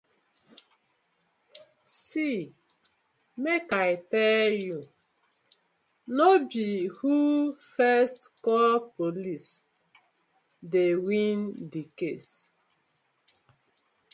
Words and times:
See 2.03 2.39
mek 3.43 3.65
I 3.87 3.89
tell 4.13 4.51
you 4.67 4.79
be 6.49 6.65
who 6.95 7.17
first 7.75 8.19
call 8.43 8.77
Police 8.97 9.51
dey 10.73 10.95
win 11.07 11.39
the 11.73 11.83
case, 11.99 12.31